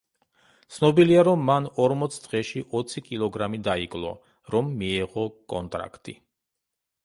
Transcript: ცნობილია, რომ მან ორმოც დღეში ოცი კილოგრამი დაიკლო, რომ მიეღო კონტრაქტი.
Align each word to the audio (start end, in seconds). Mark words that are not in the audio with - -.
ცნობილია, 0.77 1.25
რომ 1.27 1.43
მან 1.49 1.67
ორმოც 1.83 2.17
დღეში 2.23 2.63
ოცი 2.81 3.05
კილოგრამი 3.09 3.61
დაიკლო, 3.69 4.15
რომ 4.57 4.75
მიეღო 4.83 5.31
კონტრაქტი. 5.55 6.21